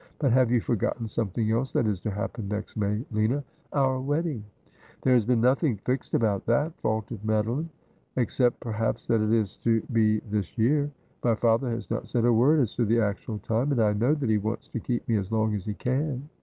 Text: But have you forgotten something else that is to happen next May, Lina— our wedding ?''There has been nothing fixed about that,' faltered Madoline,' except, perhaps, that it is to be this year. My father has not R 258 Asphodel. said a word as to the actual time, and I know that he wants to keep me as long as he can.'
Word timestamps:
But 0.17 0.31
have 0.31 0.49
you 0.49 0.61
forgotten 0.61 1.07
something 1.07 1.51
else 1.51 1.73
that 1.73 1.85
is 1.85 1.99
to 1.99 2.09
happen 2.09 2.47
next 2.47 2.75
May, 2.75 3.05
Lina— 3.11 3.43
our 3.73 3.99
wedding 4.01 4.43
?''There 5.03 5.13
has 5.13 5.25
been 5.25 5.41
nothing 5.41 5.77
fixed 5.85 6.15
about 6.15 6.47
that,' 6.47 6.73
faltered 6.81 7.19
Madoline,' 7.23 7.69
except, 8.17 8.59
perhaps, 8.61 9.05
that 9.05 9.21
it 9.21 9.31
is 9.31 9.57
to 9.57 9.81
be 9.93 10.17
this 10.21 10.57
year. 10.57 10.89
My 11.23 11.35
father 11.35 11.69
has 11.69 11.87
not 11.91 11.97
R 11.97 12.01
258 12.01 12.01
Asphodel. 12.01 12.21
said 12.23 12.25
a 12.25 12.33
word 12.33 12.59
as 12.61 12.75
to 12.77 12.85
the 12.85 12.99
actual 12.99 13.37
time, 13.37 13.71
and 13.71 13.79
I 13.79 13.93
know 13.93 14.15
that 14.15 14.27
he 14.31 14.39
wants 14.39 14.69
to 14.69 14.79
keep 14.79 15.07
me 15.07 15.17
as 15.17 15.31
long 15.31 15.53
as 15.53 15.65
he 15.65 15.75
can.' 15.75 16.27